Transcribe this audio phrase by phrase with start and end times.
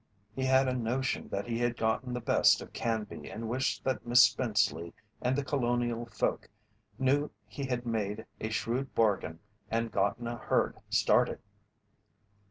[0.35, 4.03] He had a notion that he had gotten the best of Canby and wished that
[4.03, 6.49] Miss Spenceley and The Colonial folk
[6.97, 9.37] knew he had made a shrewd bargain
[9.69, 11.37] and gotten a herd started.